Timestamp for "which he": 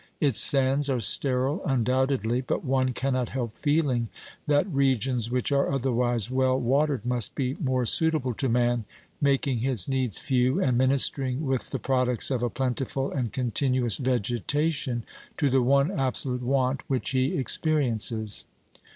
16.89-17.37